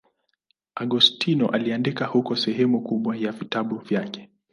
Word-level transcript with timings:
Agostino 0.75 1.47
aliandika 1.47 2.05
huko 2.05 2.35
sehemu 2.35 2.81
kubwa 2.81 3.17
ya 3.17 3.31
vitabu 3.31 3.77
vyake. 3.77 4.29